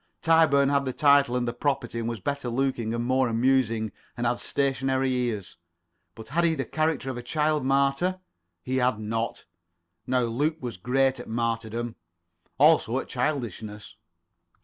[0.23, 4.25] Tyburn had the title and the property, and was better looking and more amusing, and
[4.25, 5.57] had stationary ears.
[6.15, 8.19] But had he the character of a child martyr?
[8.63, 9.45] He had not.
[10.07, 11.97] Now Luke was great at martyrdom;
[12.57, 13.95] also at childishness.